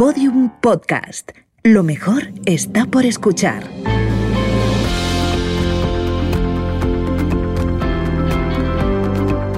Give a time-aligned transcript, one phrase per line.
[0.00, 1.32] Podium Podcast.
[1.62, 3.64] Lo mejor está por escuchar.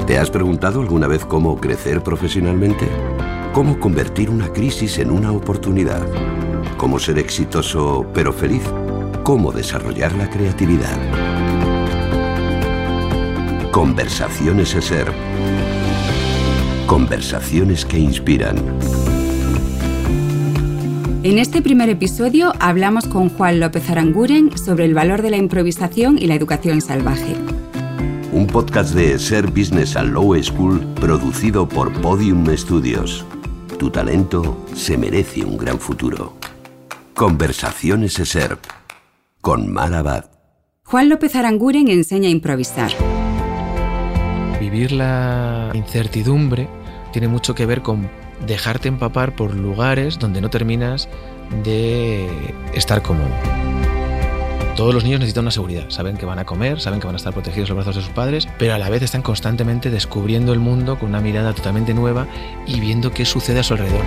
[0.05, 2.89] ¿Te has preguntado alguna vez cómo crecer profesionalmente?
[3.53, 6.05] ¿Cómo convertir una crisis en una oportunidad?
[6.77, 8.64] ¿Cómo ser exitoso pero feliz?
[9.22, 10.98] ¿Cómo desarrollar la creatividad?
[13.70, 15.06] Conversaciones ser.
[16.88, 18.56] Conversaciones que inspiran.
[21.25, 26.19] En este primer episodio hablamos con Juan López Aranguren sobre el valor de la improvisación
[26.19, 27.37] y la educación salvaje.
[28.33, 33.25] Un podcast de Ser Business and Low School producido por Podium Studios.
[33.79, 36.35] Tu talento se merece un gran futuro.
[37.15, 38.59] Conversaciones SER
[39.41, 40.29] con Mar
[40.83, 42.91] Juan López Aranguren enseña a improvisar.
[44.59, 46.69] Vivir la incertidumbre
[47.12, 48.11] tiene mucho que ver con
[48.46, 51.09] dejarte empapar por lugares donde no terminas
[51.64, 52.28] de
[52.75, 53.30] estar cómodo.
[54.77, 57.19] Todos los niños necesitan una seguridad, saben que van a comer, saben que van a
[57.19, 60.55] estar protegidos en los brazos de sus padres, pero a la vez están constantemente descubriendo
[60.55, 62.27] el mundo con una mirada totalmente nueva
[62.67, 64.02] y viendo qué sucede a su alrededor.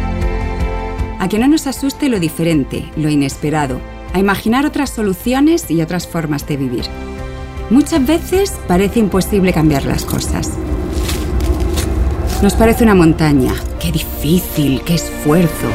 [1.19, 3.79] A que no nos asuste lo diferente, lo inesperado,
[4.13, 6.85] a imaginar otras soluciones y otras formas de vivir.
[7.69, 10.51] Muchas veces parece imposible cambiar las cosas.
[12.41, 13.53] Nos parece una montaña.
[13.85, 15.69] Qué difícil, qué esfuerzo.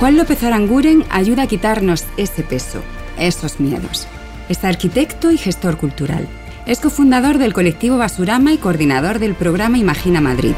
[0.00, 2.80] Juan López Aranguren ayuda a quitarnos ese peso,
[3.18, 4.08] esos miedos.
[4.48, 6.26] Es arquitecto y gestor cultural.
[6.64, 10.54] Es cofundador del colectivo Basurama y coordinador del programa Imagina Madrid.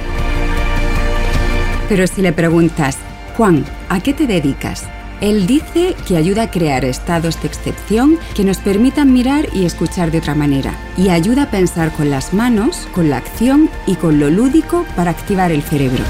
[1.88, 2.96] Pero si le preguntas,
[3.36, 4.84] Juan, ¿a qué te dedicas?
[5.20, 10.10] Él dice que ayuda a crear estados de excepción que nos permitan mirar y escuchar
[10.10, 14.18] de otra manera, y ayuda a pensar con las manos, con la acción y con
[14.18, 16.02] lo lúdico para activar el cerebro.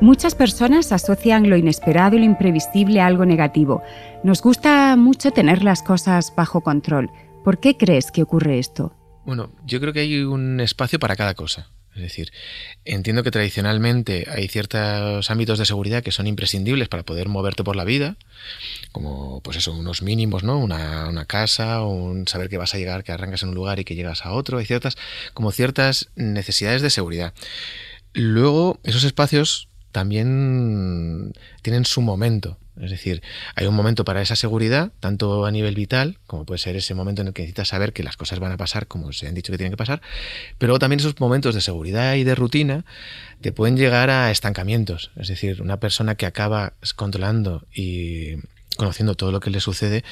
[0.00, 3.82] Muchas personas asocian lo inesperado y lo imprevisible a algo negativo.
[4.24, 7.10] Nos gusta mucho tener las cosas bajo control.
[7.44, 8.92] ¿Por qué crees que ocurre esto?
[9.24, 11.70] Bueno, yo creo que hay un espacio para cada cosa.
[11.94, 12.32] Es decir,
[12.84, 17.76] entiendo que tradicionalmente hay ciertos ámbitos de seguridad que son imprescindibles para poder moverte por
[17.76, 18.16] la vida,
[18.90, 20.58] como pues eso, unos mínimos, ¿no?
[20.58, 23.94] Una, casa, un saber que vas a llegar, que arrancas en un lugar y que
[23.94, 24.96] llegas a otro, hay ciertas,
[25.34, 27.32] como ciertas necesidades de seguridad.
[28.12, 31.32] Luego, esos espacios también
[31.62, 32.58] tienen su momento.
[32.80, 33.22] Es decir,
[33.54, 37.22] hay un momento para esa seguridad, tanto a nivel vital, como puede ser ese momento
[37.22, 39.52] en el que necesitas saber que las cosas van a pasar como se han dicho
[39.52, 40.02] que tienen que pasar,
[40.58, 42.84] pero también esos momentos de seguridad y de rutina
[43.40, 45.12] te pueden llegar a estancamientos.
[45.16, 48.36] Es decir, una persona que acaba controlando y
[48.76, 50.02] conociendo todo lo que le sucede,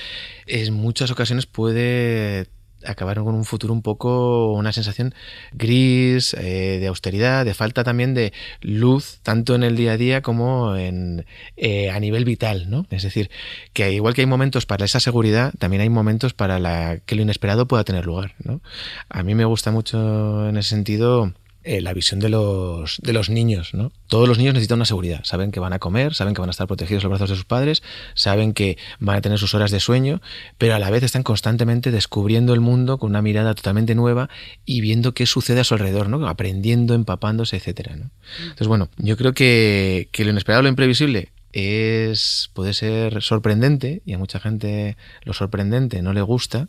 [0.47, 2.47] en muchas ocasiones puede
[2.87, 5.15] acabar con un futuro un poco, una sensación
[5.53, 10.23] gris, eh, de austeridad, de falta también de luz, tanto en el día a día
[10.23, 11.27] como en,
[11.57, 12.87] eh, a nivel vital, ¿no?
[12.91, 13.31] Es decir,
[13.73, 17.23] que igual que hay momentos para esa seguridad, también hay momentos para la, que lo
[17.23, 18.61] inesperado pueda tener lugar, ¿no?
[19.09, 21.33] A mí me gusta mucho en ese sentido
[21.65, 23.75] eh, la visión de los, de los niños.
[23.75, 23.93] ¿no?
[24.09, 25.21] Todos los niños necesitan una seguridad.
[25.25, 27.37] Saben que van a comer, saben que van a estar protegidos en los brazos de
[27.37, 27.83] sus padres,
[28.15, 30.21] saben que van a tener sus horas de sueño,
[30.59, 34.29] pero a la vez están constantemente descubriendo el mundo con una mirada totalmente nueva
[34.65, 36.27] y viendo qué sucede a su alrededor, ¿no?
[36.27, 37.91] aprendiendo, empapándose, etc.
[37.97, 38.11] ¿no?
[38.41, 44.15] Entonces, bueno, yo creo que, que lo inesperado, lo imprevisible es puede ser sorprendente y
[44.15, 46.69] a mucha gente lo sorprendente no le gusta,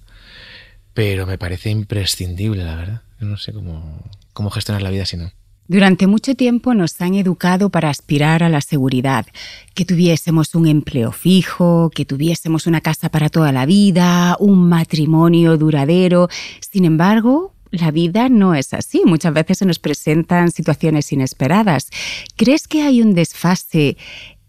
[0.93, 3.01] pero me parece imprescindible, la verdad.
[3.19, 5.31] No sé cómo, cómo gestionar la vida si no.
[5.67, 9.25] Durante mucho tiempo nos han educado para aspirar a la seguridad,
[9.73, 15.57] que tuviésemos un empleo fijo, que tuviésemos una casa para toda la vida, un matrimonio
[15.57, 16.27] duradero.
[16.59, 19.03] Sin embargo, la vida no es así.
[19.05, 21.89] Muchas veces se nos presentan situaciones inesperadas.
[22.35, 23.95] ¿Crees que hay un desfase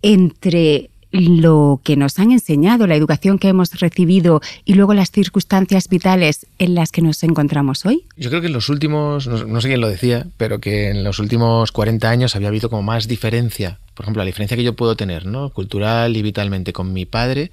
[0.03, 5.89] entre lo que nos han enseñado, la educación que hemos recibido y luego las circunstancias
[5.89, 8.05] vitales en las que nos encontramos hoy?
[8.17, 11.19] Yo creo que en los últimos, no, sé quién lo decía, pero que en los
[11.19, 14.97] últimos 40 años había habido como más diferencia por ejemplo, la diferencia que yo puedo
[14.97, 15.51] tener, ¿no?
[15.51, 17.53] cultural y vitalmente con mi padre,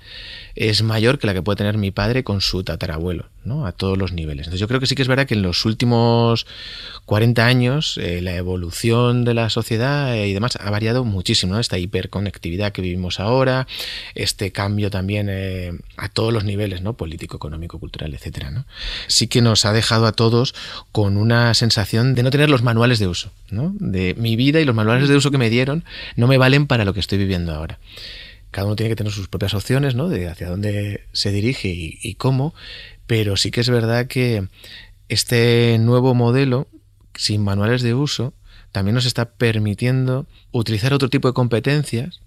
[0.55, 3.25] es mayor que la que puede tener mi padre con su tatarabuelo,
[3.65, 4.47] a todos los niveles.
[4.47, 6.45] Entonces yo creo que sí que es verdad que en los últimos
[7.05, 11.77] 40 años eh, la evolución de la sociedad eh, y demás ha variado muchísimo, esta
[11.77, 13.67] hiperconectividad que vivimos ahora,
[14.15, 16.93] este cambio también eh, a todos los niveles, ¿no?
[16.93, 18.65] político, económico, cultural, etcétera, ¿no?
[19.07, 20.53] Sí que nos ha dejado a todos
[20.91, 23.73] con una sensación de no tener los manuales de uso, ¿no?
[23.79, 25.83] de mi vida y los manuales de uso que me dieron
[26.15, 27.79] no me valen para lo que estoy viviendo ahora.
[28.51, 30.09] Cada uno tiene que tener sus propias opciones, ¿no?
[30.09, 32.53] De hacia dónde se dirige y, cómo,
[33.11, 34.47] pero sí que es verdad que
[35.09, 36.69] este nuevo modelo
[37.13, 38.33] sin manuales de uso,
[38.71, 42.21] también nos está permitiendo utilizar otro tipo de competencias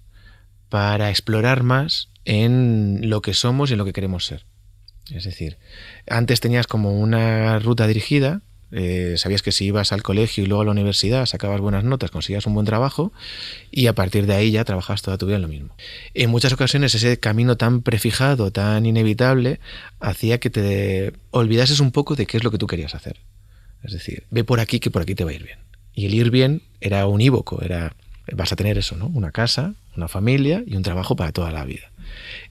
[0.69, 4.45] para explorar más en lo que somos y en lo que queremos ser.
[5.11, 5.57] Es decir,
[6.07, 8.43] antes tenías como una ruta dirigida,
[8.77, 12.11] eh, sabías que si ibas al colegio y luego a la universidad sacabas buenas notas,
[12.11, 13.13] conseguías un buen trabajo
[13.71, 15.77] y a partir de ahí ya trabajabas toda tu vida en lo mismo.
[16.13, 19.61] En muchas ocasiones ese camino tan prefijado, tan inevitable,
[20.01, 23.21] hacía que te olvidases un poco de qué es lo que tú querías hacer.
[23.85, 25.59] Es decir, ve por aquí que por aquí te va a ir bien.
[25.95, 27.95] Y el ir bien era unívoco, era
[28.33, 29.07] vas a tener eso, ¿no?
[29.09, 31.91] Una casa, una familia y un trabajo para toda la vida.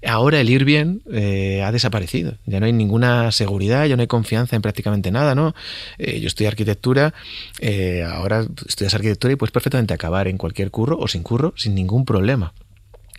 [0.05, 2.37] Ahora el ir bien eh, ha desaparecido.
[2.45, 5.55] Ya no hay ninguna seguridad, ya no hay confianza en prácticamente nada, ¿no?
[5.97, 7.13] Eh, yo estudié arquitectura,
[7.59, 11.75] eh, ahora estudias arquitectura y puedes perfectamente acabar en cualquier curro o sin curro sin
[11.75, 12.53] ningún problema.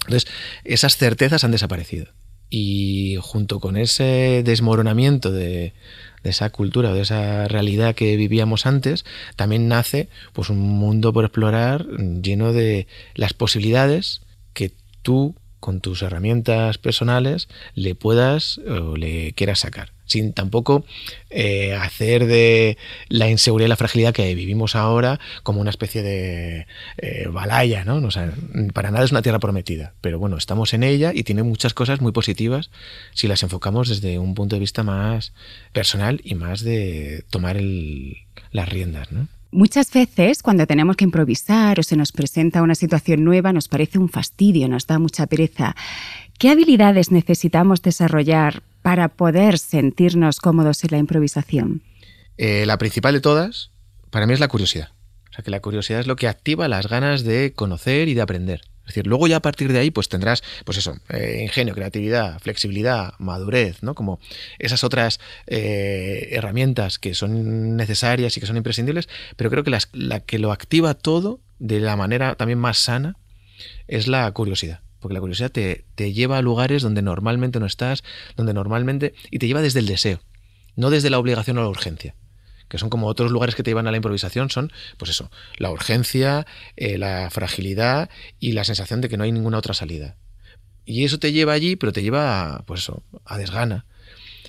[0.06, 0.30] Entonces,
[0.64, 2.06] esas certezas han desaparecido.
[2.50, 5.72] Y junto con ese desmoronamiento de,
[6.22, 9.04] esa cultura, de esa realidad que vivíamos antes,
[9.36, 14.20] también nace pues un mundo por explorar lleno de las posibilidades
[14.52, 14.72] que
[15.02, 15.34] tú
[15.64, 20.84] con tus herramientas personales le puedas o le quieras sacar sin tampoco
[21.30, 22.76] eh, hacer de
[23.08, 26.66] la inseguridad y la fragilidad que vivimos ahora como una especie de
[26.98, 27.96] eh, balaya, ¿no?
[27.96, 28.30] O sea,
[28.74, 32.02] para nada es una tierra prometida, pero bueno, estamos en ella y tiene muchas cosas
[32.02, 32.68] muy positivas
[33.14, 35.32] si las enfocamos desde un punto de vista más
[35.72, 37.58] personal y más de tomar
[38.52, 39.28] las riendas, ¿no?
[39.54, 44.00] Muchas veces cuando tenemos que improvisar o se nos presenta una situación nueva nos parece
[44.00, 45.76] un fastidio, nos da mucha pereza.
[46.40, 51.82] ¿Qué habilidades necesitamos desarrollar para poder sentirnos cómodos en la improvisación?
[52.36, 53.70] Eh, la principal de todas,
[54.10, 54.88] para mí, es la curiosidad.
[55.30, 58.22] O sea, que la curiosidad es lo que activa las ganas de conocer y de
[58.22, 58.62] aprender.
[58.84, 62.38] Es decir, luego ya a partir de ahí pues tendrás, pues eso, eh, ingenio, creatividad,
[62.40, 63.94] flexibilidad, madurez, ¿no?
[63.94, 64.20] Como
[64.58, 70.20] esas otras eh, herramientas que son necesarias y que son imprescindibles, pero creo que la
[70.20, 73.16] que lo activa todo de la manera también más sana
[73.88, 74.80] es la curiosidad.
[75.00, 78.04] Porque la curiosidad te, te lleva a lugares donde normalmente no estás,
[78.36, 79.14] donde normalmente...
[79.30, 80.20] y te lleva desde el deseo,
[80.76, 82.14] no desde la obligación o la urgencia
[82.74, 85.70] que son como otros lugares que te llevan a la improvisación, son, pues eso, la
[85.70, 86.44] urgencia,
[86.74, 88.10] eh, la fragilidad
[88.40, 90.16] y la sensación de que no hay ninguna otra salida.
[90.84, 92.90] Y eso te lleva allí, pero te lleva, a, pues
[93.26, 93.86] a desgana,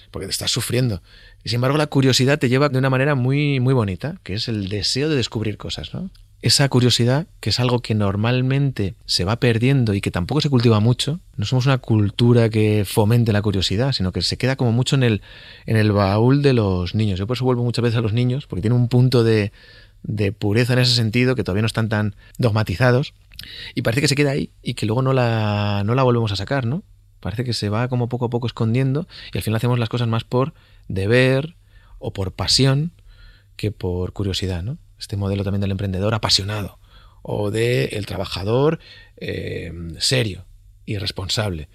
[0.09, 1.03] porque te estás sufriendo.
[1.43, 4.47] Y sin embargo, la curiosidad te lleva de una manera muy, muy bonita, que es
[4.47, 6.09] el deseo de descubrir cosas, ¿no?
[6.45, 10.79] Esa curiosidad, que es algo que normalmente se va perdiendo y que tampoco se cultiva
[10.79, 14.95] mucho, no somos una cultura que fomente la curiosidad, sino que se queda como mucho
[14.95, 15.21] en el,
[15.65, 17.17] en el baúl de los niños.
[17.17, 19.53] Yo por eso vuelvo muchas veces a los niños, porque tienen un punto de,
[20.03, 23.15] de pureza en ese sentido, que todavía no están tan dogmatizados,
[23.73, 26.35] y parece que se queda ahí y que luego no la, no la volvemos a
[26.35, 26.83] sacar, ¿no?
[27.21, 30.07] Parece que se va como poco a poco escondiendo y al final hacemos las cosas
[30.07, 30.53] más por
[30.87, 31.55] deber
[31.97, 32.91] o por pasión
[33.55, 34.77] que por curiosidad, ¿no?
[34.99, 36.79] Este modelo también del emprendedor apasionado
[37.21, 38.79] o del el trabajador
[39.17, 40.45] eh, serio
[40.85, 41.69] y responsable.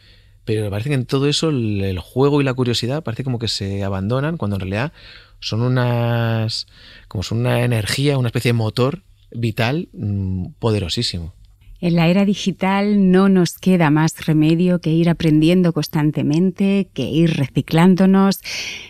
[0.44, 3.48] Pero me parece que en todo eso el, juego y la curiosidad parece como que
[3.48, 4.92] se abandonan cuando en realidad
[5.38, 6.66] son unas
[7.08, 11.34] como son una energía, una especie de motor vital mm, poderosísimo.
[11.80, 17.36] En la era digital no nos queda más remedio que ir aprendiendo constantemente, que ir
[17.36, 18.40] reciclándonos.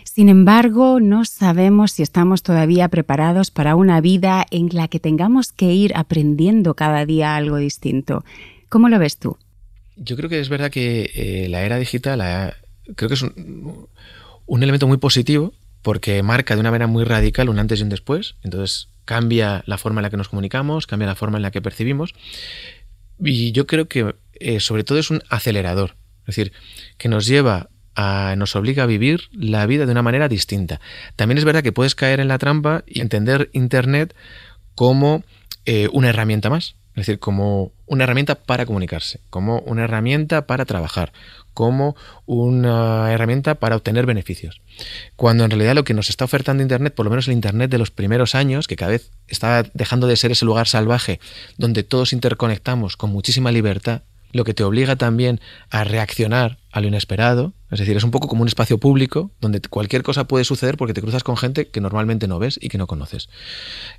[0.03, 5.53] Sin embargo, no sabemos si estamos todavía preparados para una vida en la que tengamos
[5.53, 8.25] que ir aprendiendo cada día algo distinto.
[8.67, 9.37] ¿Cómo lo ves tú?
[9.95, 12.21] Yo creo que es verdad que eh, la era digital
[12.95, 13.87] creo que es un,
[14.45, 17.89] un elemento muy positivo porque marca de una manera muy radical un antes y un
[17.89, 18.35] después.
[18.43, 21.61] Entonces cambia la forma en la que nos comunicamos, cambia la forma en la que
[21.61, 22.13] percibimos.
[23.23, 26.53] Y yo creo que eh, sobre todo es un acelerador, es decir,
[26.97, 30.79] que nos lleva a, nos obliga a vivir la vida de una manera distinta.
[31.15, 34.15] También es verdad que puedes caer en la trampa y entender Internet
[34.75, 35.23] como
[35.65, 40.65] eh, una herramienta más, es decir, como una herramienta para comunicarse, como una herramienta para
[40.65, 41.13] trabajar,
[41.53, 44.61] como una herramienta para obtener beneficios.
[45.15, 47.77] Cuando en realidad lo que nos está ofertando Internet, por lo menos el Internet de
[47.77, 51.19] los primeros años, que cada vez está dejando de ser ese lugar salvaje
[51.57, 54.01] donde todos interconectamos con muchísima libertad,
[54.33, 55.39] lo que te obliga también
[55.69, 57.53] a reaccionar a lo inesperado.
[57.69, 60.93] Es decir, es un poco como un espacio público donde cualquier cosa puede suceder porque
[60.93, 63.29] te cruzas con gente que normalmente no ves y que no conoces.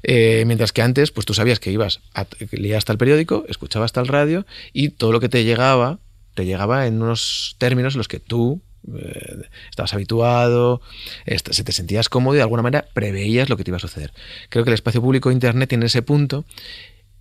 [0.03, 3.89] Eh, mientras que antes, pues tú sabías que ibas, a, leías hasta el periódico, escuchabas
[3.89, 5.99] hasta el radio y todo lo que te llegaba
[6.35, 8.61] te llegaba en unos términos en los que tú
[8.95, 10.81] eh, estabas habituado,
[11.27, 14.13] se te sentías cómodo y de alguna manera preveías lo que te iba a suceder.
[14.49, 16.45] Creo que el espacio público Internet tiene ese punto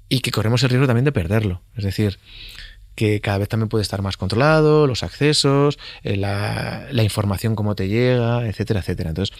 [0.10, 1.62] y que corremos el riesgo también de perderlo.
[1.76, 2.20] Es decir,
[2.96, 7.76] que cada vez también puede estar más controlado, los accesos, eh, la, la información cómo
[7.76, 9.10] te llega, etcétera, etcétera.
[9.10, 9.36] Entonces,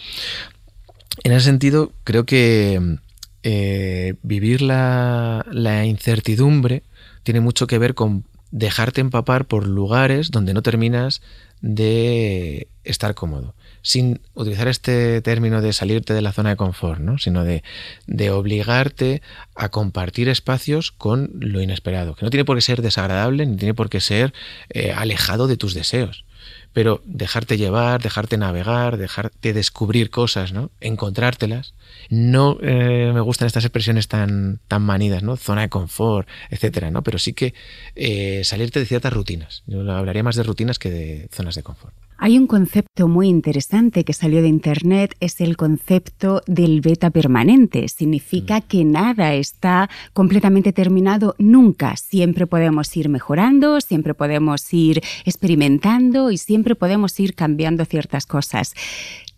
[1.24, 2.98] en ese sentido, creo que
[3.42, 6.84] eh, vivir la, la incertidumbre
[7.22, 11.22] tiene mucho que ver con dejarte empapar por lugares donde no terminas
[11.60, 13.54] de estar cómodo.
[13.80, 17.18] Sin utilizar este término de salirte de la zona de confort, ¿no?
[17.18, 17.64] sino de,
[18.06, 19.22] de, obligarte
[19.56, 23.74] a compartir espacios con lo inesperado, que no tiene por qué ser desagradable ni tiene
[23.74, 24.32] por qué ser
[24.70, 26.24] eh, alejado de tus deseos
[26.72, 30.70] pero dejarte llevar, dejarte navegar, dejarte descubrir cosas, ¿no?
[30.80, 31.74] Encontrártelas.
[32.08, 35.36] No eh, me gustan estas expresiones tan, tan manidas, ¿no?
[35.36, 37.02] Zona de confort, etcétera, ¿no?
[37.02, 37.54] Pero sí que
[37.94, 39.62] eh, salirte de ciertas rutinas.
[39.66, 41.94] Yo hablaría más de rutinas que de zonas de confort.
[42.24, 47.88] Hay un concepto muy interesante que salió de Internet, es el concepto del beta permanente.
[47.88, 48.62] Significa mm.
[48.68, 51.96] que nada está completamente terminado nunca.
[51.96, 58.74] Siempre podemos ir mejorando, siempre podemos ir experimentando y siempre podemos ir cambiando ciertas cosas.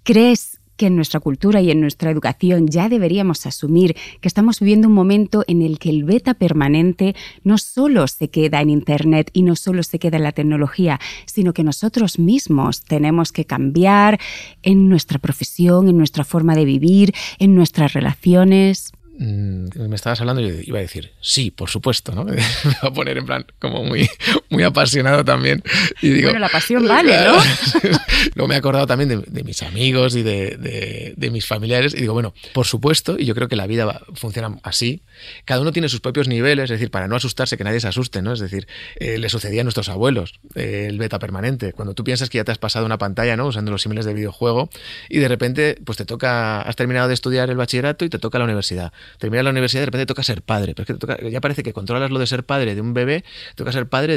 [0.03, 4.89] ¿Crees que en nuestra cultura y en nuestra educación ya deberíamos asumir que estamos viviendo
[4.89, 9.43] un momento en el que el beta permanente no solo se queda en Internet y
[9.43, 14.19] no solo se queda en la tecnología, sino que nosotros mismos tenemos que cambiar
[14.63, 18.93] en nuestra profesión, en nuestra forma de vivir, en nuestras relaciones.
[19.17, 22.25] Mm, me estabas hablando y iba a decir, sí, por supuesto, ¿no?
[22.25, 22.35] Me
[22.83, 24.09] va a poner en plan como muy,
[24.51, 25.63] muy apasionado también.
[26.03, 27.35] Y digo, bueno, la pasión vale, ¿no?
[28.35, 32.13] Luego me he acordado también de, mis amigos y de, de, mis familiares y digo,
[32.13, 35.03] bueno, por supuesto, y yo creo que la vida funciona así,
[35.45, 38.21] cada uno tiene sus propios niveles, es decir, para no asustarse, que nadie se asuste,
[38.23, 38.33] ¿no?
[38.33, 38.67] Es decir,
[38.97, 41.73] eh, le sucedía a nuestros abuelos eh, el beta permanente.
[41.73, 43.47] Cuando tú piensas que ya te has pasado una pantalla, ¿no?
[43.47, 44.71] Usando los símiles de videojuego
[45.09, 48.39] y de repente, pues te toca, has terminado de estudiar el bachillerato y te toca
[48.39, 50.75] la universidad terminar la universidad de repente toca ser padre.
[50.75, 53.73] Pero es que ya parece que controlas lo de ser padre de un bebé, toca
[53.73, 54.17] ser padre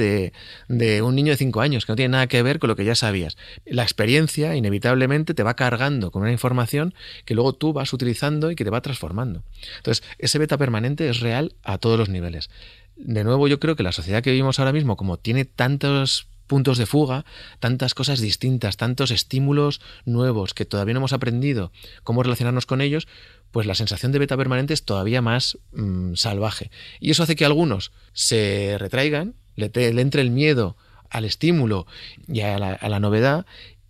[0.70, 2.86] de, un niño de 5 años, que no tiene nada que ver con lo que
[2.86, 3.38] ya sabías.
[3.66, 6.94] La experiencia inevitablemente te va cargando con una información
[7.26, 9.44] que luego tú vas utilizando y que te va transformando.
[9.78, 12.50] Entonces, ese beta permanente es real a todos los niveles.
[12.96, 16.78] De nuevo, yo creo que la sociedad que vivimos ahora mismo, como tiene tantos puntos
[16.78, 17.26] de fuga,
[17.60, 21.72] tantas cosas distintas, tantos estímulos nuevos que todavía no hemos aprendido
[22.04, 23.08] cómo relacionarnos con ellos,
[23.52, 26.72] pues la sensación de beta permanente es todavía más mm, salvaje.
[27.00, 30.78] Y eso hace que algunos se retraigan, le, entre el miedo
[31.10, 31.88] al estímulo
[32.28, 33.46] y a la novedad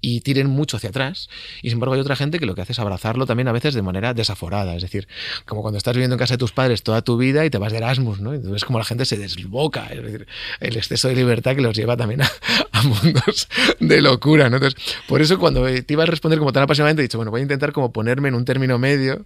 [0.07, 1.27] y tiren mucho hacia atrás.
[1.61, 3.73] Y sin embargo hay otra gente que lo que hace es abrazarlo también a veces
[3.73, 4.73] de manera desaforada.
[4.73, 5.05] Es decir,
[5.45, 7.73] como cuando estás viviendo en casa de tus padres toda tu vida y te vas
[7.73, 8.33] de Erasmus, ¿no?
[8.33, 9.87] Entonces como la gente se desboca.
[9.87, 10.27] Es decir,
[10.61, 12.21] el exceso de libertad que los lleva también
[12.71, 13.49] a, mundos
[13.81, 14.57] de locura, ¿no?
[14.57, 17.41] Entonces, por eso cuando te iba a responder como tan apasionadamente, he dicho, bueno, voy
[17.41, 19.25] a intentar como ponerme en un término medio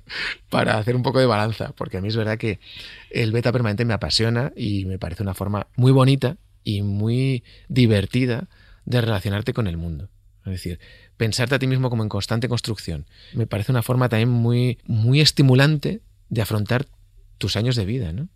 [0.49, 1.73] para hacer un poco de balanza.
[1.77, 2.59] Porque a mí es verdad que
[3.11, 8.47] el beta permanente me apasiona y me parece una forma muy bonita y muy divertida
[8.85, 10.09] de relacionarte con el mundo.
[10.45, 10.79] Es decir,
[11.17, 13.05] pensarte a ti mismo como en constante construcción.
[13.33, 16.87] Me parece una forma también muy, muy estimulante de afrontar
[17.37, 18.27] tus años de vida, ¿no?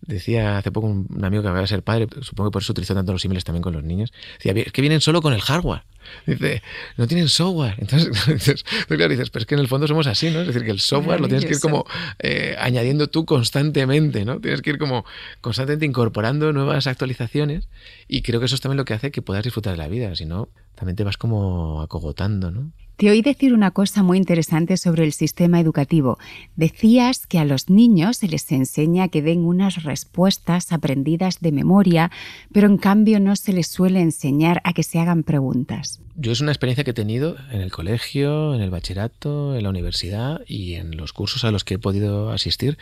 [0.00, 2.94] Decía hace poco un, amigo que acaba de ser padre, supongo que por eso utilizó
[2.94, 4.12] tanto los símiles también con los niños.
[4.38, 5.82] Decía, es que vienen solo con el hardware.
[6.24, 6.62] Dice,
[6.96, 7.74] no tienen software.
[7.78, 10.40] Entonces, dices, claro, dices, pero es que en el fondo somos así, ¿no?
[10.40, 11.84] Es decir, que el software lo tienes que ir como
[12.20, 14.40] eh, añadiendo tú constantemente, ¿no?
[14.40, 15.04] Tienes que ir como
[15.40, 17.68] constantemente incorporando nuevas actualizaciones
[18.06, 20.14] y creo que eso es también lo que hace que puedas disfrutar de la vida,
[20.14, 22.70] si no, también te vas como acogotando, ¿no?
[22.96, 26.18] Te oí decir una cosa muy interesante sobre el sistema educativo.
[26.56, 32.10] Decías que a los niños se les enseña que den unas respuestas aprendidas de memoria,
[32.52, 36.00] pero en cambio no se les suele enseñar a que se hagan preguntas.
[36.14, 39.68] Yo es una experiencia que he tenido en el colegio, en el bachillerato, en la
[39.68, 42.78] universidad y en los cursos a los que he podido asistir,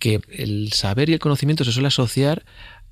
[0.00, 2.44] que el saber y el conocimiento se suele asociar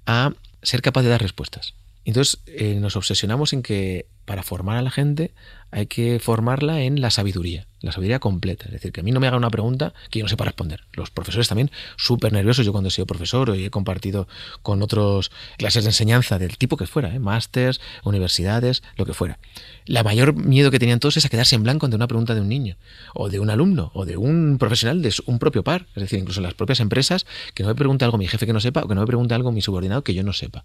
[0.07, 1.75] a ser capaz de dar respuestas.
[2.05, 5.33] Entonces eh, nos obsesionamos en que para formar a la gente
[5.75, 8.67] hay que formarla en la sabiduría, la sabiduría completa.
[8.67, 10.85] Es decir, que a mí no me haga una pregunta que yo no sepa responder.
[10.93, 12.65] Los profesores también súper nerviosos.
[12.65, 14.29] Yo cuando he sido profesor y he compartido
[14.63, 17.19] con otros clases de enseñanza del tipo que fuera, ¿eh?
[17.19, 19.41] másters, universidades, lo que fuera.
[19.85, 22.41] La mayor miedo que tenían todos es a quedarse en blanco ante una pregunta de
[22.41, 22.77] un niño,
[23.13, 25.87] o de un alumno, o de un profesional de un propio par.
[25.97, 28.53] Es decir, incluso en las propias empresas, que no me pregunte algo mi jefe que
[28.53, 30.65] no sepa, o que no me pregunte algo mi subordinado que yo no sepa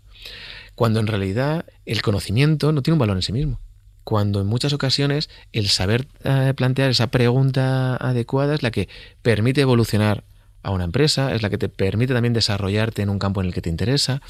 [0.79, 3.59] cuando en realidad el conocimiento no tiene un valor en sí mismo.
[4.03, 8.87] Cuando en muchas ocasiones el saber eh, plantear esa pregunta adecuada es la que
[9.23, 10.23] permite evolucionar
[10.61, 13.53] a una empresa, es la que te permite también desarrollarte en un campo en el
[13.53, 14.21] que te interesa,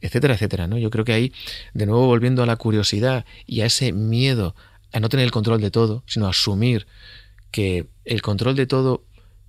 [0.00, 0.66] etcétera, etcétera.
[0.66, 0.76] ¿no?
[0.76, 1.32] Yo creo que ahí,
[1.72, 4.56] de nuevo volviendo a la curiosidad y a ese miedo
[4.92, 6.86] a no tener el control de todo, sino a asumir
[7.52, 9.04] que el control de todo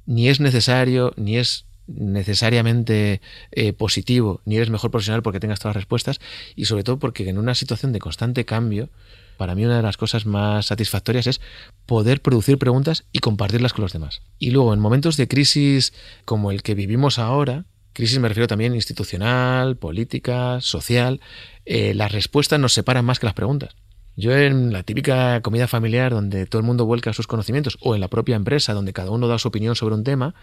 [0.06, 5.76] ni es necesario, ni es necesariamente eh, positivo, ni eres mejor profesional porque tengas todas
[5.76, 6.20] las respuestas,
[6.56, 8.90] y sobre todo porque en una situación de constante cambio,
[9.38, 11.42] Para mí una de las cosas más satisfactorias es
[11.86, 14.22] poder producir preguntas y compartirlas con los demás.
[14.40, 18.76] Y luego, en momentos de crisis como el que vivimos ahora, crisis me refiero también
[18.76, 21.20] institucional, política, social,
[21.66, 23.76] eh, las respuestas nos separan más que las preguntas.
[24.18, 28.02] Yo en la típica comida familiar donde todo el mundo vuelca sus conocimientos o en
[28.02, 30.36] la propia empresa donde cada uno da su opinión sobre un tema,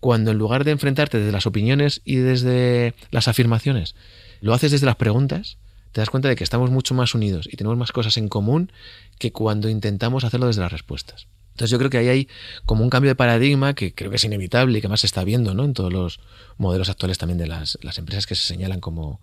[0.00, 3.94] cuando en lugar de enfrentarte desde las opiniones y desde las afirmaciones,
[4.40, 5.58] lo haces desde las preguntas,
[5.92, 8.72] te das cuenta de que estamos mucho más unidos y tenemos más cosas en común
[9.18, 11.28] que cuando intentamos hacerlo desde las respuestas.
[11.52, 12.28] Entonces yo creo que ahí hay
[12.66, 15.22] como un cambio de paradigma que creo que es inevitable y que más se está
[15.22, 15.64] viendo ¿no?
[15.64, 16.18] en todos los
[16.56, 19.20] modelos actuales también de las, las empresas que se señalan como,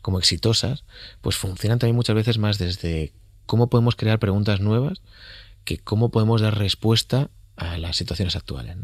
[0.00, 0.84] como exitosas,
[1.20, 3.12] pues funcionan también muchas veces más desde
[3.44, 5.02] cómo podemos crear preguntas nuevas
[5.64, 8.76] que cómo podemos dar respuesta a las situaciones actuales.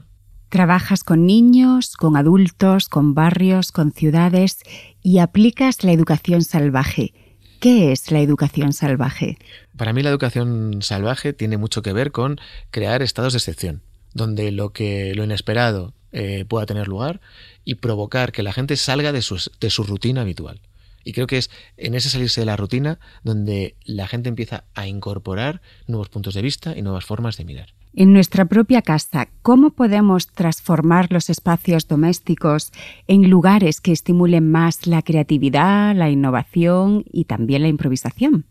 [0.51, 4.59] Trabajas con niños, con adultos, con barrios, con ciudades
[5.01, 7.15] y aplicas la educación salvaje.
[7.61, 9.39] ¿Qué es la educación salvaje?
[9.77, 12.41] Para mí la educación salvaje tiene mucho que ver con
[12.73, 17.21] crear estados de excepción, donde lo que lo inesperado eh, pueda tener lugar
[17.65, 20.61] y provocar que la gente salga de su rutina habitual.
[21.05, 24.89] Y creo que es en ese salirse de la rutina donde la gente empieza a
[24.89, 27.75] incorporar nuevos puntos de vista y nuevas formas de mirar.
[27.93, 32.71] En nuestra propia casa, ¿cómo podemos transformar los espacios domésticos
[33.09, 38.45] en lugares que estimulen más la creatividad, la innovación y también la improvisación?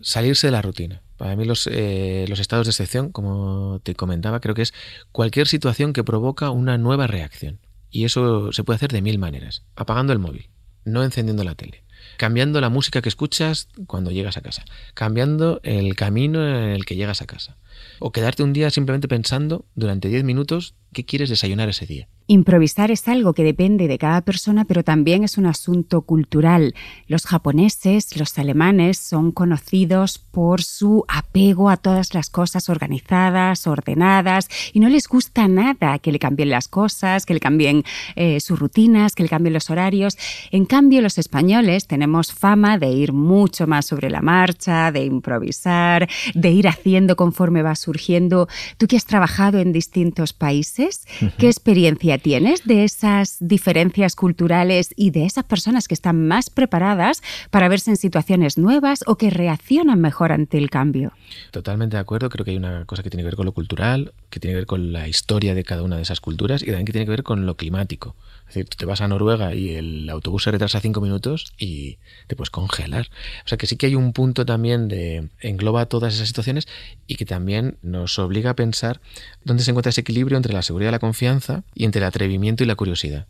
[0.00, 1.02] Salirse de la rutina.
[1.18, 4.72] Para mí los, eh, los estados de excepción, como te comentaba, creo que es
[5.12, 7.58] cualquier situación que provoca una nueva reacción.
[7.90, 9.64] Y eso se puede hacer de mil maneras.
[9.76, 10.48] Apagando el móvil,
[10.84, 11.84] no encendiendo la tele,
[12.16, 14.64] cambiando la música que escuchas cuando llegas a casa,
[14.94, 17.56] cambiando el camino en el que llegas a casa,
[17.98, 22.08] o quedarte un día simplemente pensando durante 10 minutos qué quieres desayunar ese día.
[22.30, 26.74] Improvisar es algo que depende de cada persona, pero también es un asunto cultural.
[27.06, 34.48] Los japoneses, los alemanes son conocidos por su apego a todas las cosas organizadas, ordenadas,
[34.74, 38.58] y no les gusta nada que le cambien las cosas, que le cambien eh, sus
[38.58, 40.18] rutinas, que le cambien los horarios.
[40.50, 46.06] En cambio, los españoles tenemos fama de ir mucho más sobre la marcha, de improvisar,
[46.34, 48.48] de ir haciendo conforme va surgiendo.
[48.76, 51.06] Tú que has trabajado en distintos países,
[51.38, 57.22] ¿qué experiencia tienes de esas diferencias culturales y de esas personas que están más preparadas
[57.50, 61.12] para verse en situaciones nuevas o que reaccionan mejor ante el cambio?
[61.50, 62.28] Totalmente de acuerdo.
[62.28, 64.58] Creo que hay una cosa que tiene que ver con lo cultural, que tiene que
[64.58, 67.10] ver con la historia de cada una de esas culturas y también que tiene que
[67.10, 68.16] ver con lo climático.
[68.48, 71.98] Es decir, tú te vas a Noruega y el autobús se retrasa cinco minutos y
[72.26, 73.08] te puedes congelar.
[73.44, 76.66] O sea que sí que hay un punto también de engloba todas esas situaciones
[77.06, 79.00] y que también nos obliga a pensar
[79.44, 82.64] dónde se encuentra ese equilibrio entre la seguridad y la confianza y entre el atrevimiento
[82.64, 83.26] y la curiosidad.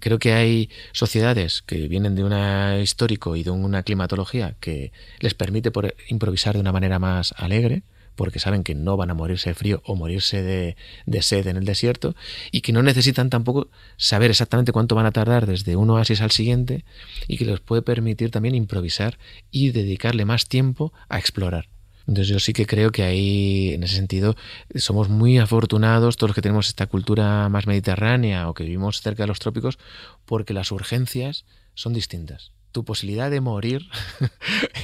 [0.00, 5.34] Creo que hay sociedades que vienen de una histórico y de una climatología que les
[5.34, 7.82] permite por improvisar de una manera más alegre,
[8.14, 11.64] porque saben que no van a morirse de frío o morirse de, sed en el
[11.64, 12.16] desierto
[12.50, 16.30] y que no necesitan tampoco saber exactamente cuánto van a tardar desde un oasis al
[16.30, 16.84] siguiente
[17.28, 19.18] y que les puede permitir también improvisar
[19.50, 21.68] y dedicarle más tiempo a explorar.
[22.06, 24.36] Entonces yo sí que creo que ahí, en ese sentido,
[24.74, 29.24] somos muy afortunados todos los que tenemos esta cultura más mediterránea o que vivimos cerca
[29.24, 29.78] de los trópicos
[30.24, 32.52] porque las urgencias son distintas.
[32.72, 33.88] Tu posibilidad de morir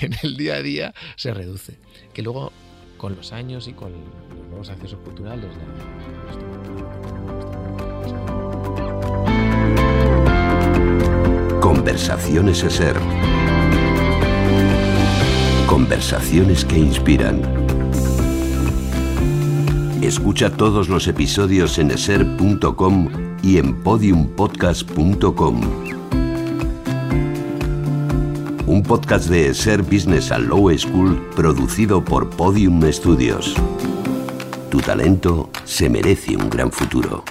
[0.00, 1.78] en el día a día se reduce.
[2.12, 2.52] Que luego
[2.96, 5.50] con los años y con los nuevos accesos culturales.
[11.60, 12.96] Conversaciones ser.
[15.72, 17.40] Conversaciones que inspiran.
[20.02, 23.08] Escucha todos los episodios en eser.com
[23.42, 25.62] y en podiumpodcast.com
[28.66, 33.54] un podcast de Ser Business and Low School producido por Podium Studios.
[34.70, 37.24] Tu talento se merece un gran futuro.